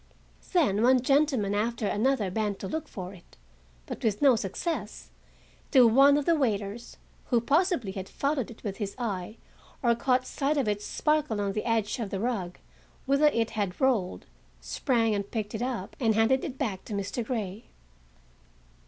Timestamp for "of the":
6.17-6.33, 11.99-12.19